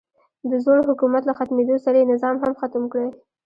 د 0.49 0.51
زوړ 0.65 0.77
حکومت 0.89 1.23
له 1.25 1.33
ختمېدو 1.39 1.75
سره 1.85 1.95
یې 1.99 2.09
نظام 2.13 2.35
هم 2.43 2.53
ختم 2.61 2.83
کړی. 2.93 3.09